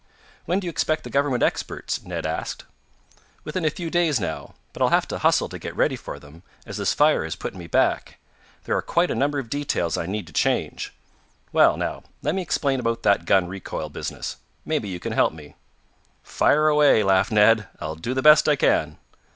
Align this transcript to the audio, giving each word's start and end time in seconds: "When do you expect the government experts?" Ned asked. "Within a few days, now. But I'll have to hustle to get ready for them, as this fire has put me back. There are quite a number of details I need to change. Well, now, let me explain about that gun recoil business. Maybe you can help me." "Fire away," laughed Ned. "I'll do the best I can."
"When 0.45 0.59
do 0.59 0.65
you 0.65 0.71
expect 0.71 1.03
the 1.03 1.11
government 1.11 1.43
experts?" 1.43 2.03
Ned 2.03 2.25
asked. 2.25 2.65
"Within 3.43 3.63
a 3.63 3.69
few 3.69 3.91
days, 3.91 4.19
now. 4.19 4.55
But 4.73 4.81
I'll 4.81 4.89
have 4.89 5.07
to 5.09 5.19
hustle 5.19 5.47
to 5.49 5.59
get 5.59 5.75
ready 5.75 5.95
for 5.95 6.17
them, 6.17 6.41
as 6.65 6.77
this 6.77 6.91
fire 6.91 7.23
has 7.23 7.35
put 7.35 7.53
me 7.53 7.67
back. 7.67 8.17
There 8.63 8.75
are 8.75 8.81
quite 8.81 9.11
a 9.11 9.13
number 9.13 9.37
of 9.37 9.47
details 9.47 9.99
I 9.99 10.07
need 10.07 10.25
to 10.25 10.33
change. 10.33 10.91
Well, 11.53 11.77
now, 11.77 12.01
let 12.23 12.33
me 12.33 12.41
explain 12.41 12.79
about 12.79 13.03
that 13.03 13.25
gun 13.25 13.47
recoil 13.47 13.89
business. 13.89 14.37
Maybe 14.65 14.89
you 14.89 14.99
can 14.99 15.13
help 15.13 15.33
me." 15.33 15.53
"Fire 16.23 16.67
away," 16.67 17.03
laughed 17.03 17.31
Ned. 17.31 17.67
"I'll 17.79 17.93
do 17.93 18.15
the 18.15 18.23
best 18.23 18.49
I 18.49 18.55
can." 18.55 18.97